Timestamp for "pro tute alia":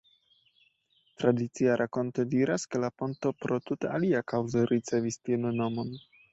3.45-4.25